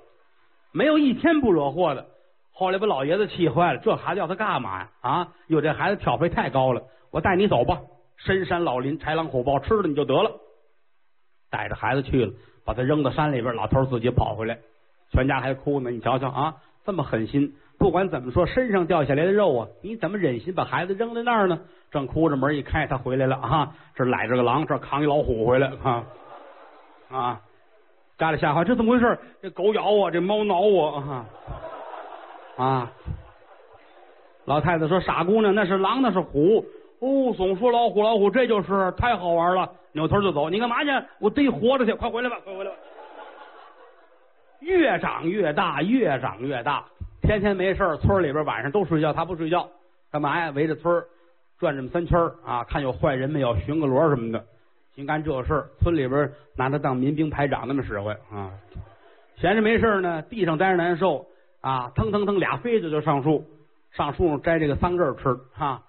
[0.72, 2.06] 没有一天不惹祸的。
[2.54, 4.89] 后来把老爷子气坏了，这孩子要他干嘛呀？
[5.02, 7.82] 啊，有，这孩子挑费太高了，我带你走吧，
[8.25, 10.31] 深山老林，豺狼虎豹吃了你就得了。
[11.49, 12.34] 带着孩子去了，
[12.65, 14.60] 把他扔到山里边，老头自己跑回来，
[15.12, 15.89] 全家还哭呢。
[15.89, 16.55] 你瞧瞧啊，
[16.86, 17.55] 这么狠心。
[17.77, 21.60] 不管怎么说，身上掉下来的肉啊，你怎么忍心把孩子扔在那儿呢？
[21.89, 23.73] 正哭着，门一开，他回来了啊！
[23.95, 26.05] 这揽着个狼，这扛一老虎回来啊！
[27.10, 27.41] 啊，
[28.17, 29.17] 家里吓坏，这怎么回事？
[29.41, 31.25] 这狗咬我，这猫挠我啊！
[32.57, 32.91] 啊！
[34.45, 36.65] 老太太说：“傻姑娘，那是狼，那是虎。
[37.01, 40.49] 哦，总说老虎，老虎，这就是太好玩了。”扭头就走。
[40.49, 40.89] 你干嘛去？
[41.19, 41.93] 我逮活着去！
[41.93, 42.77] 快回来吧，快回来吧！
[44.61, 46.85] 越长越大，越长越大。
[47.21, 49.67] 天天没事村里边晚上都睡觉，他不睡觉，
[50.09, 50.49] 干嘛呀？
[50.51, 51.03] 围着村
[51.59, 54.45] 转这么三圈啊，看有坏人没有，巡个逻什么的，
[54.95, 58.51] 净干这事村里边拿他当民兵排长那么使唤啊。
[59.37, 61.25] 闲着没事呢，地上待着难受
[61.59, 63.43] 啊，腾腾腾俩飞子就上树，
[63.91, 65.83] 上树上摘这个桑葚吃哈，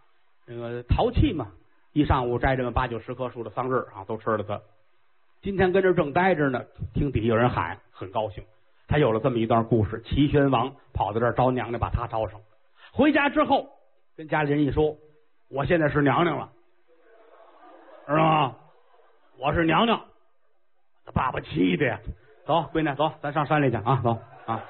[0.55, 1.49] 那个淘气嘛，
[1.93, 4.61] 一上午摘这么八九十棵树的桑葚啊，都吃了它。
[5.41, 8.45] 今天跟这正待着呢，听底下有人喊，很高兴。
[8.89, 12.41] 他有了这么一段故事：齐宣王跑到这儿招娘娘，把他招上。
[12.93, 13.69] 回家之后，
[14.17, 14.97] 跟家里人一说
[15.49, 16.51] ：“我现在是娘娘了，
[18.07, 18.57] 知道吗？
[19.39, 20.01] 我是娘娘。”
[21.05, 21.99] 他爸爸气的呀！
[22.45, 24.01] 走，闺女，走，咱上山里去啊！
[24.05, 24.19] 走！
[24.47, 24.63] 啊！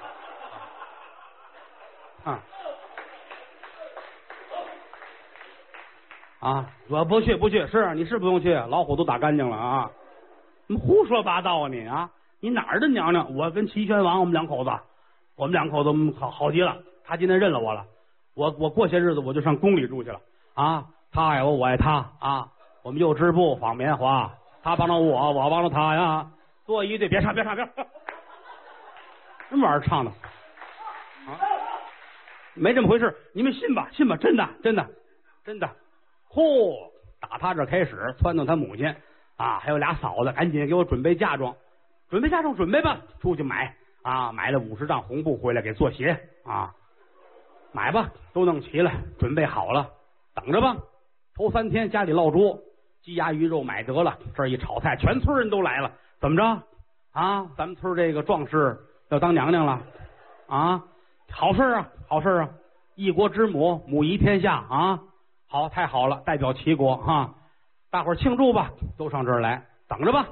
[6.42, 6.68] 啊！
[6.88, 7.64] 我不去，不去。
[7.68, 9.88] 是，你是不用去，老虎都打干净了啊！
[10.66, 12.10] 怎么胡说八道啊你啊！
[12.40, 13.32] 你哪儿的娘娘？
[13.36, 14.70] 我跟齐宣王，我们两口子，
[15.36, 16.76] 我们两口子好好极了。
[17.04, 17.86] 他今天认了我了，
[18.34, 20.20] 我我过些日子我就上宫里住去了
[20.54, 20.84] 啊。
[21.12, 22.48] 他爱我，我爱他啊。
[22.82, 24.28] 我们又织布纺棉花，
[24.64, 26.28] 他帮着我，我帮着他呀。
[26.66, 27.86] 做一对，别唱，别唱，别唱，
[29.48, 31.38] 什么玩意儿唱的啊？
[32.54, 34.84] 没这么回事，你们信吧，信吧，真的，真的，
[35.44, 35.70] 真的。
[36.32, 36.74] 嚯，
[37.20, 38.94] 打他这开始，撺掇他母亲
[39.36, 41.54] 啊，还有俩嫂子，赶紧给我准备嫁妆。
[42.08, 44.32] 准备嫁妆，准备吧，出去买啊！
[44.32, 46.74] 买了五十丈红布回来给做鞋啊！
[47.72, 49.88] 买吧，都弄齐了，准备好了，
[50.34, 50.76] 等着吧。
[51.34, 52.58] 头三天家里落桌，
[53.02, 55.92] 鸡鸭鱼肉买得了，这一炒菜，全村人都来了。
[56.20, 56.62] 怎么着
[57.12, 57.46] 啊？
[57.56, 59.80] 咱们村这个壮士要当娘娘了
[60.48, 60.84] 啊！
[61.30, 62.50] 好事啊，好事啊！
[62.94, 65.00] 一国之母，母仪天下啊！
[65.52, 67.34] 好，太好了，代表齐国哈！
[67.90, 70.26] 大伙儿庆祝吧，都上这儿来，等着吧。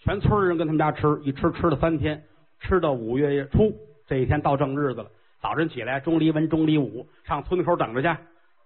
[0.00, 2.20] 全村人跟他们家吃，一吃吃了三天，
[2.58, 3.72] 吃到五月初
[4.08, 5.10] 这一天到正日子了。
[5.40, 8.08] 早晨起来，钟离文、钟离武上村口等着去。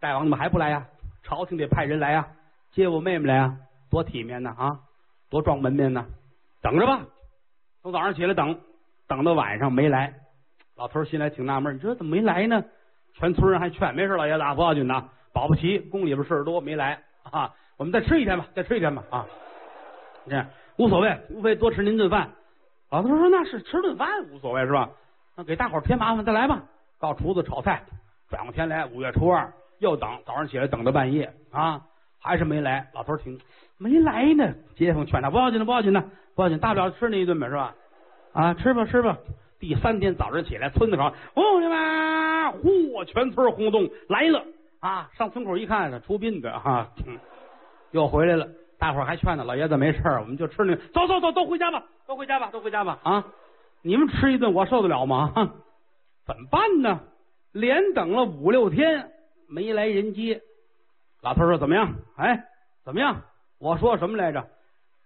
[0.00, 0.82] 大王怎么还不来呀？
[1.24, 2.26] 朝廷得派人来呀，
[2.70, 3.54] 接我妹妹来呀，
[3.90, 4.80] 多体面呢啊，
[5.28, 6.06] 多壮门面呢。
[6.62, 7.02] 等着吧，
[7.82, 8.58] 从早上起来等，
[9.06, 10.14] 等到晚上没来。
[10.74, 12.64] 老头儿心里挺纳闷，你说怎么没来呢？
[13.12, 17.52] 全村人还劝，没事，老爷子不要紧的，保不齐宫里边事儿多没来啊。
[17.76, 19.26] 我们再吃一天吧，再吃一天吧啊。
[20.28, 20.46] 这样。
[20.78, 22.30] 无所谓，无非多吃您顿饭。
[22.90, 24.88] 老头说：“那是吃顿饭无所谓是吧？
[25.36, 26.62] 那给大伙添麻烦，再来吧。
[26.98, 27.82] 告厨子炒菜。
[28.30, 31.82] 转过天来，五月初二又等，早上起来等到半夜啊，
[32.20, 32.88] 还是没来。
[32.94, 33.38] 老头儿听
[33.78, 36.02] 没来呢，街坊劝他不要紧的，不要紧的，
[36.34, 37.74] 不要紧，大不了吃那一顿呗，是吧？
[38.32, 39.18] 啊，吃吧，吃吧。
[39.58, 41.78] 第三天早上起来，村子上，兄弟们，
[42.62, 44.42] 嚯，全村轰动来了
[44.82, 45.08] 啊！
[45.16, 46.88] 上村口一看，出殡的哈，
[47.92, 53.24] 又回来了。”大伙儿还劝呢，老爷子没事儿我们就吃那，走走走，都回家吧，都回家吧，都回家吧啊！
[53.80, 55.32] 你们吃一顿，我受得了吗？
[56.26, 57.00] 怎么办呢？
[57.52, 59.12] 连等了五六天
[59.48, 60.42] 没来人接，
[61.20, 61.94] 老头说怎么样？
[62.16, 62.44] 哎，
[62.84, 63.22] 怎么样？
[63.60, 64.44] 我说什么来着？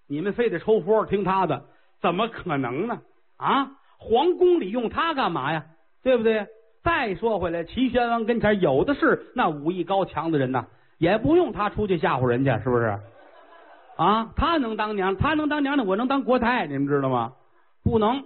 [0.08, 1.66] 你们非得抽风听他的？
[2.00, 3.02] 怎么可能呢？
[3.36, 3.72] 啊！
[3.98, 5.66] 皇宫里用他干嘛呀？
[6.02, 6.46] 对不对？
[6.86, 10.66] 再说回来，齐宣王跟前有的是那武艺高强的人呐，
[10.98, 12.96] 也不用他出去吓唬人家，是不是？
[13.96, 17.32] 啊，他能当娘，他能当娘的，我能当国太，你们知道吗？
[17.82, 18.24] 不能。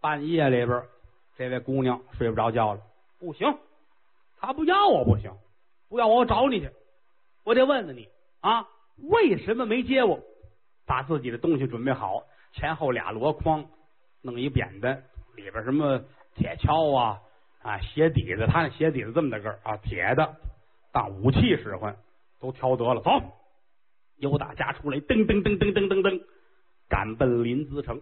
[0.00, 0.80] 半夜里边，
[1.36, 2.80] 这位姑娘睡不着觉了，
[3.18, 3.52] 不行，
[4.40, 5.32] 他不要我不行，
[5.88, 6.70] 不要我我找你去，
[7.44, 8.08] 我得问问你
[8.42, 8.68] 啊，
[9.10, 10.20] 为什么没接我？
[10.86, 13.64] 把自己的东西准备好，前后俩箩筐，
[14.22, 15.02] 弄一扁担，
[15.34, 16.00] 里边什么
[16.36, 17.20] 铁锹啊，
[17.62, 20.34] 啊，鞋底子，他那鞋底子这么大个儿啊，铁的，
[20.92, 21.96] 当武器使唤，
[22.40, 23.00] 都挑得了。
[23.00, 23.10] 走，
[24.18, 26.22] 由打家出来，噔噔噔噔噔噔噔，
[26.88, 28.00] 赶奔临淄城。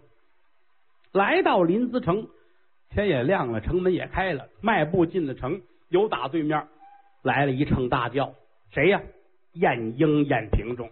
[1.11, 2.27] 来到临淄城，
[2.89, 5.61] 天也亮了，城门也开了，迈步进了城。
[5.89, 6.67] 由打对面
[7.21, 8.33] 来了一乘大轿，
[8.71, 9.01] 谁呀？
[9.53, 10.89] 晏婴、晏平中。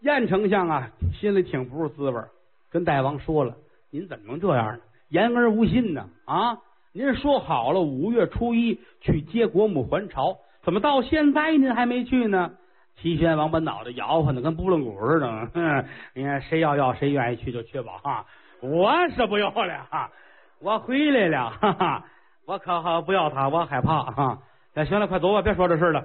[0.00, 2.22] 晏丞相啊，心里挺不是滋味
[2.70, 3.56] 跟大王说了
[3.90, 4.80] ：“您怎么能这样呢？
[5.08, 6.08] 言而无信呢？
[6.24, 6.62] 啊！
[6.96, 12.52] 您说好了五月初一去接国母还朝，怎么到现在您还没去呢？”
[12.96, 15.46] 齐宣王把脑袋摇晃的跟拨浪鼓似的。
[15.52, 15.84] 哼，
[16.16, 17.98] 你看谁要要谁愿意去就去吧。
[18.02, 18.24] 哈，
[18.64, 19.86] 我是不要了。
[19.90, 20.10] 哈，
[20.58, 21.50] 我回来了。
[21.50, 22.04] 哈哈，
[22.46, 24.04] 我可好不要他，我害怕。
[24.04, 24.38] 哈，
[24.72, 26.02] 那行了，快走吧，别说这事了。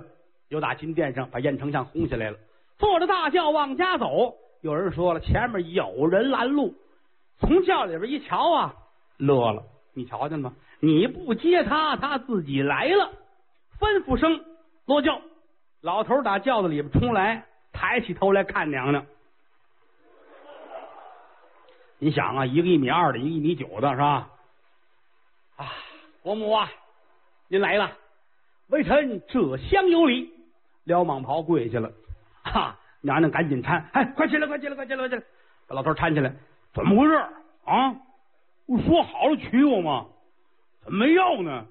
[0.50, 2.38] 又打金殿上把燕丞相轰下来了。
[2.78, 6.74] 坐着大轿往家走，有人说了，前面有人拦路。
[7.40, 8.74] 从轿里边一瞧啊，
[9.16, 9.64] 乐了。
[9.94, 10.54] 你瞧见吗？
[10.82, 13.12] 你不接他，他自己来了。
[13.80, 14.44] 吩咐声
[14.86, 15.22] 落轿，
[15.82, 19.06] 老头打轿子里边冲来，抬起头来看娘娘。
[22.00, 24.30] 你想啊，一个一米二的，一个一米九的，是吧？
[25.58, 25.72] 啊，
[26.24, 26.70] 伯母啊，
[27.48, 27.92] 您来了，
[28.70, 30.34] 微臣这厢有礼，
[30.84, 31.92] 撩蟒袍跪下了。
[32.44, 32.76] 哈！
[33.02, 35.24] 娘娘赶紧搀，哎，快起来，快起来，快起来，快起来！
[35.68, 36.34] 把老头搀起来，
[36.74, 37.14] 怎么回事
[37.66, 37.96] 啊？
[38.66, 40.08] 不说好了娶我吗？
[40.84, 41.66] 怎么没要呢？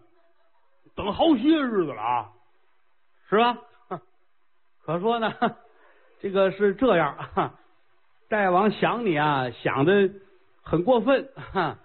[0.95, 2.31] 等好些日子了啊，
[3.29, 3.59] 是吧？
[4.85, 5.33] 可说呢，
[6.21, 7.17] 这个是这样，
[8.29, 10.11] 大王想你啊，想的
[10.63, 11.77] 很过分，他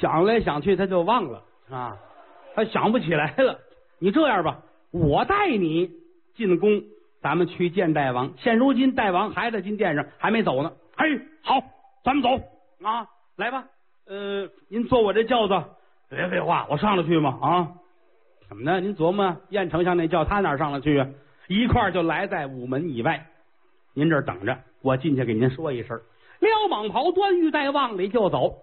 [0.00, 1.96] 想来想去他就忘了啊，
[2.54, 3.58] 他想不起来了。
[3.98, 5.90] 你这样吧，我带你
[6.34, 6.82] 进宫。
[7.20, 8.32] 咱们去见大王。
[8.38, 10.72] 现如今大王还在金殿上，还没走呢。
[10.96, 11.60] 嘿，好，
[12.04, 12.28] 咱们走
[12.86, 13.08] 啊！
[13.34, 13.64] 来吧，
[14.06, 15.54] 呃，您坐我这轿子。
[16.08, 17.38] 别废话，我上了去吗？
[17.42, 17.68] 啊，
[18.48, 18.80] 怎么呢？
[18.80, 21.06] 您琢磨，燕丞相那叫，他哪上了去啊？
[21.48, 23.26] 一块就来在午门以外。
[23.94, 26.00] 您这等着，我进去给您说一声。
[26.38, 28.56] 撩蟒袍，端玉带往里就走。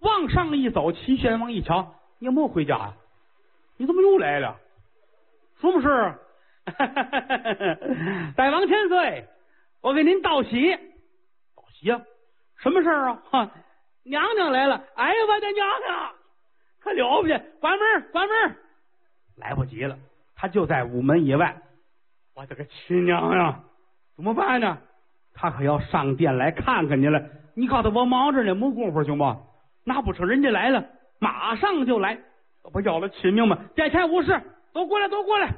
[0.00, 2.94] 往上一走，齐宣王一瞧，你没回家呀？
[3.76, 4.56] 你怎么又来了？
[5.60, 5.88] 什么事？
[6.66, 7.78] 哈哈哈哈！
[8.36, 9.26] 大王千岁，
[9.80, 10.74] 我给您道喜，
[11.54, 12.00] 道喜呀？
[12.56, 13.22] 什么事儿啊？
[13.30, 13.50] 哈，
[14.02, 14.82] 娘娘来了！
[14.94, 16.12] 哎呀，我的娘娘，
[16.84, 17.34] 可了不起！
[17.60, 18.56] 关门，关门！
[19.36, 19.96] 来不及了，
[20.36, 21.56] 他就在午门以外。
[22.34, 23.60] 我的个亲娘呀，
[24.14, 24.78] 怎么办呢？
[25.32, 27.22] 他可要上殿来看看你了。
[27.54, 29.36] 你告诉他我忙着呢，没工夫，行不？
[29.84, 30.84] 那不成，人家来了，
[31.18, 32.18] 马上就来。
[32.72, 33.58] 不要了亲命吗？
[33.74, 34.40] 殿前武士
[34.72, 35.50] 都过来，都过来。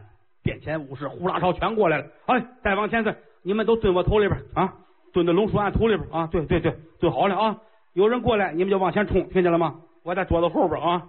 [0.43, 4.75] 殿前武士呼啦超全过来了，哎，大王千岁，你们都蹲我头里边啊，
[5.13, 7.59] 蹲在龙书案土里边啊，对对对，蹲好了啊，
[7.95, 9.81] 有人过来你们就往前冲，听见了吗？
[10.05, 11.09] 我在桌子后边啊，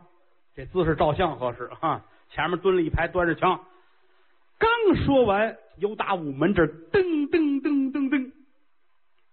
[0.58, 2.04] 这姿势照相合适啊。
[2.32, 3.60] 前面蹲了一排端着枪，
[4.58, 8.32] 刚说完，由打午门这噔噔噔噔噔，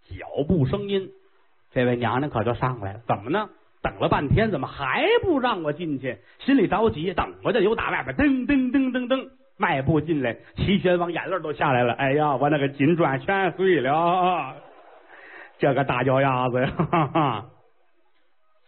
[0.04, 1.10] 脚步声音，
[1.72, 3.48] 这位娘娘可就上来了，怎么呢？
[3.80, 6.18] 等了半天，怎么还不让我进去？
[6.40, 9.30] 心里着急，等我就由打外边噔噔噔噔噔。
[9.56, 11.94] 迈步进来，齐宣王眼泪都下来了。
[11.94, 14.56] 哎呀，我那个金砖全碎了，
[15.58, 16.70] 这个大脚丫子呀！
[16.90, 17.46] 哈哈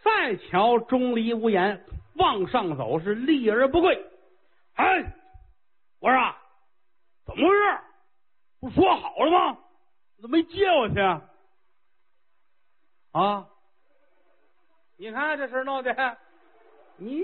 [0.03, 1.81] 再瞧钟离无言，
[2.19, 3.95] 往上走是立而不跪。
[4.75, 5.13] 哎，
[6.01, 6.35] 我说
[7.25, 7.79] 怎么回事？
[8.61, 9.59] 不说好了吗？
[10.21, 11.01] 怎么没接我去？
[13.13, 13.47] 啊！
[14.99, 16.17] 你看这事闹的，
[16.97, 17.23] 你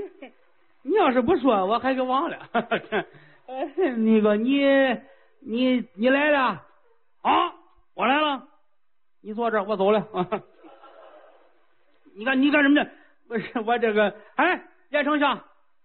[0.83, 2.49] 你要是不说，我还给忘了。
[3.47, 4.63] 那个你
[5.41, 6.65] 你你来了
[7.23, 7.55] 啊！
[7.95, 8.47] 我来了，
[9.21, 10.07] 你坐这，我走了。
[12.15, 12.91] 你看你干什么去？
[13.29, 15.41] 不 是我这个，哎，严丞相，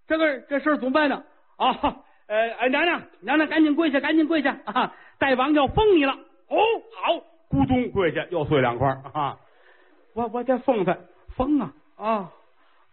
[0.05, 1.23] 这个这事儿怎么办呢？
[1.55, 4.93] 啊，呃，娘娘娘娘，赶紧跪下，赶紧跪下啊！
[5.17, 6.13] 大王要封你了。
[6.49, 6.57] 哦，
[6.93, 7.13] 好，
[7.49, 9.37] 咕咚跪下，又碎两块啊！
[10.13, 10.97] 我我得封他，
[11.35, 12.31] 封啊啊！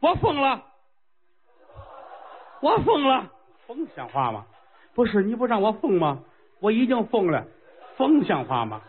[0.01, 0.63] 我封了，
[2.61, 3.33] 我封了，
[3.67, 4.47] 封像话吗？
[4.95, 6.21] 不是你不让我封吗？
[6.61, 7.45] 我已经封了，
[7.97, 8.81] 封像话吗？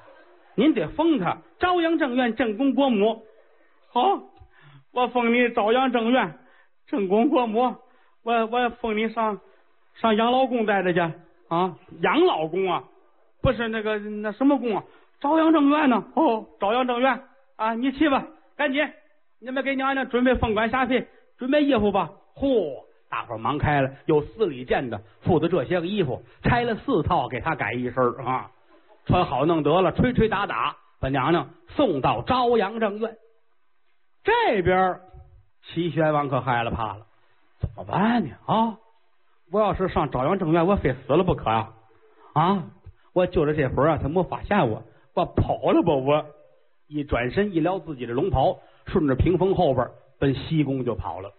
[0.53, 3.25] 您得封他，朝阳正院正宫国母。
[3.89, 4.21] 好，
[4.91, 6.37] 我封你朝阳正院
[6.87, 7.75] 正宫国母。
[8.23, 9.39] 我我奉你上
[9.95, 10.99] 上养老宫待着去
[11.47, 11.77] 啊！
[12.01, 12.83] 养老宫啊，
[13.41, 14.83] 不是那个那什么宫啊？
[15.21, 16.03] 朝阳正院呢？
[16.15, 17.21] 哦，朝阳正院
[17.55, 17.75] 啊！
[17.75, 18.25] 你去吧，
[18.57, 18.89] 赶紧，
[19.39, 21.05] 你们给娘娘准备凤冠霞帔，
[21.37, 22.09] 准备衣服吧。
[22.35, 22.83] 嚯！
[23.07, 28.49] 大伙忙开了，有司礼监的负责这些个衣服，拆了四套给他改一身啊，
[29.05, 33.15] 穿好弄得了，吹吹打打把娘娘送到朝阳正院。
[34.23, 34.99] 这边
[35.67, 37.05] 齐宣王可害了怕了，
[37.59, 38.31] 怎么办呢？
[38.45, 38.77] 啊，
[39.51, 41.69] 我要是上朝阳正院，我非死了不可呀！
[42.33, 42.63] 啊，
[43.13, 45.93] 我就着这会儿啊，他没发现我，我跑了吧！
[45.93, 46.25] 我
[46.87, 49.87] 一转身一撩自己的龙袍，顺着屏风后边
[50.19, 51.31] 奔西宫就跑了。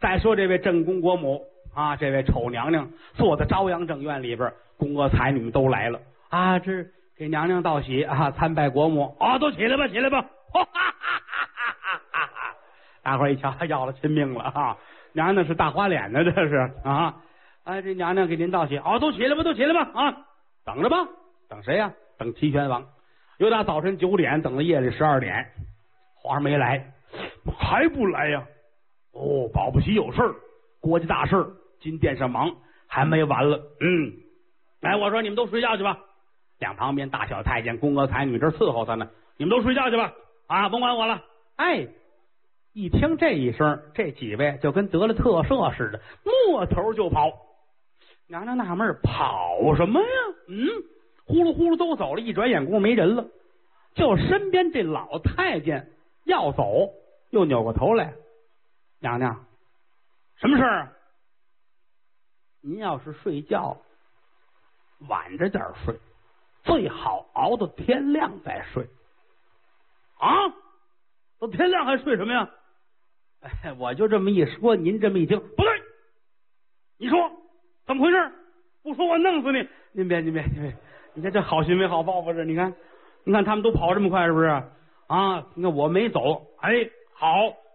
[0.00, 1.42] 再说这位正宫国母
[1.74, 10.22] 啊，这位丑娘娘坐在朝阳正院里边，宫娥才女都来了啊，这给娘娘道喜啊，参拜国母啊，都起来吧，起来吧！
[10.52, 10.94] 哈哈！
[13.02, 14.76] 大伙一瞧，要了亲命了啊！
[15.12, 17.16] 娘娘是大花脸呢，这是啊！
[17.64, 20.16] 哎，这娘娘给您道喜，哦，都起来吧，都起来吧啊！
[20.64, 20.96] 等着吧，
[21.48, 21.92] 等谁呀？
[22.18, 22.86] 等齐宣王。
[23.38, 25.46] 由打早晨九点等到夜里十二点，
[26.14, 26.92] 皇上没来，
[27.58, 28.44] 还不来呀？
[29.12, 30.34] 哦，保不齐有事儿，
[30.80, 31.46] 国家大事，
[31.80, 32.54] 金殿上忙，
[32.86, 33.56] 还没完了。
[33.80, 34.12] 嗯，
[34.80, 35.98] 来，我说你们都睡觉去吧。
[36.58, 39.08] 两旁边大小太监、宫娥才女这伺候他呢，
[39.38, 40.12] 你们都睡觉去吧。
[40.46, 41.22] 啊，甭管我了。
[41.56, 41.86] 哎，
[42.80, 47.30] 一听这一声，这几位就跟得了特赦似的，摸头就跑。
[48.26, 50.06] 娘娘纳闷跑什么呀？
[50.48, 50.66] 嗯，
[51.26, 53.26] 呼噜呼噜都走了，一转眼功夫没人了，
[53.92, 55.90] 就身边这老太监
[56.24, 56.88] 要走，
[57.28, 58.14] 又扭过头来。
[58.98, 59.44] 娘娘，
[60.36, 60.92] 什么事儿？
[62.62, 63.76] 您要是睡觉，
[65.06, 65.98] 晚着点睡，
[66.62, 68.86] 最好熬到天亮再睡。
[70.18, 70.48] 啊，
[71.38, 72.48] 到天亮还睡什么呀？
[73.40, 75.70] 哎， 我就这么一说，您这么一听，不对，
[76.98, 77.18] 你说
[77.86, 78.32] 怎么回事？
[78.82, 79.66] 不说我弄死你！
[79.92, 80.76] 您别，您别，您别，
[81.14, 82.72] 你看这好心没好报复这，你看，
[83.24, 84.46] 你看他们都跑这么快，是不是？
[85.08, 87.28] 啊，你看我没走，哎，好。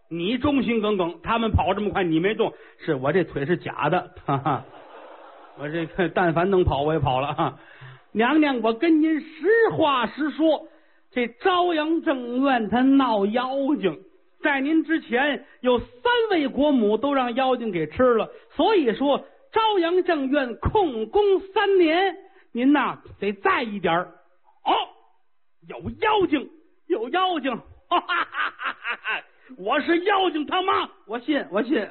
[0.08, 4.64] 你忠心耿耿，他们跑这么快，你没动，是我这腿是假的，哈哈！
[5.58, 7.34] 我这个但凡能跑，我也跑了。
[7.34, 7.58] 哈。
[8.12, 10.68] 娘娘，我跟您实话实说，
[11.10, 13.50] 这朝阳正院他闹妖
[13.82, 14.00] 精，
[14.46, 15.90] 在您之前有三
[16.30, 22.16] 位国母都让妖精给吃了，所以说朝阳正院控宫三年，
[22.52, 24.72] 您呐得在意点哦，
[25.68, 26.48] 有妖精，
[26.86, 27.58] 有妖精，
[27.90, 29.24] 哈哈哈哈哈！
[29.58, 31.90] 我是妖精他妈，我信，我信，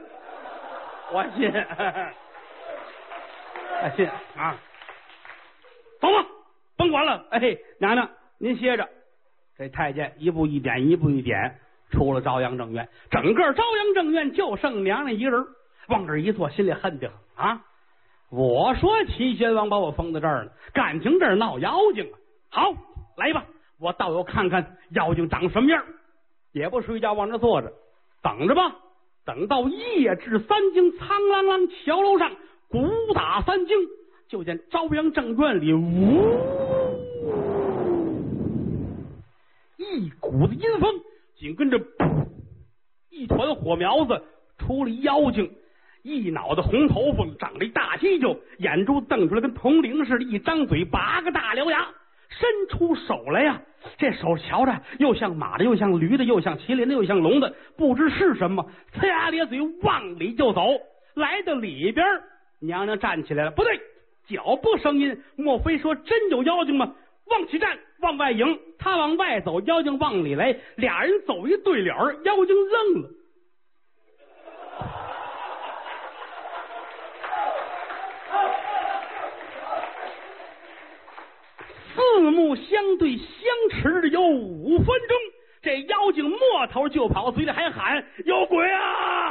[1.13, 1.51] 我信，
[3.83, 4.57] 我信啊！
[6.01, 6.25] 走吧，
[6.77, 7.27] 甭管了。
[7.31, 7.41] 哎，
[7.81, 8.89] 娘娘您歇着。
[9.59, 11.59] 这太监一步一点，一步一点，
[11.95, 12.87] 出了朝阳正院。
[13.11, 15.47] 整个朝阳正院就剩娘娘一个人，
[15.89, 17.65] 往这一坐，心里恨得很啊！
[18.31, 22.05] 我说齐宣王把我封在这儿了，感情这儿闹妖精
[22.51, 22.65] 啊！
[22.65, 22.75] 好，
[23.17, 23.45] 来吧，
[23.79, 25.85] 我倒要看看妖精长什么样。
[26.53, 27.73] 也不睡觉，往这坐着，
[28.23, 28.77] 等着吧。
[29.25, 32.31] 等到夜至三更，苍啷啷桥楼上
[32.69, 33.77] 鼓打三更，
[34.29, 36.37] 就见朝阳正院里呜，
[39.79, 41.01] 一股子阴风，
[41.45, 42.27] 紧跟着噗，
[43.11, 44.19] 一团火苗子
[44.57, 45.51] 出了妖精，
[46.03, 51.87] 一脑袋红头发，长着一大犄角，眼珠瞪出来跟铜铃似的，一张嘴八个大獠牙。
[52.31, 53.61] 伸出手来呀，
[53.99, 58.67] 这手瞧着又像马的，又像驴的，又像麒麟的，又像龙的，不知是什么。
[58.99, 60.63] 呲牙咧嘴往里就走，
[61.13, 62.07] 来到里边，
[62.61, 63.79] 娘娘站起来了，不对，
[64.27, 66.95] 脚步声音，莫非说真有妖精吗？
[67.27, 73.11] 往起站，往外迎，他往外走，妖精往里来，俩人走一对脸妖精愣了。
[81.95, 83.27] 四目相对，相
[83.71, 85.17] 持了有五分钟。
[85.63, 89.24] 这妖精摸头就跑，嘴里还喊：“有鬼啊！”